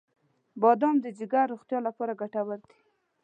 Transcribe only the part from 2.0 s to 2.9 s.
ګټور دی.